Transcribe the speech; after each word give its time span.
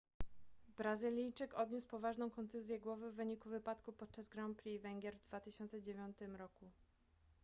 brazylijczyk 0.77 1.53
odniósł 1.59 1.87
poważną 1.87 2.29
kontuzję 2.29 2.79
głowy 2.79 3.11
w 3.11 3.15
wyniku 3.15 3.49
wypadku 3.49 3.93
podczas 3.93 4.29
grand 4.29 4.61
prix 4.61 4.83
węgier 4.83 5.17
w 5.19 5.27
2009 5.27 6.17
roku 6.37 6.71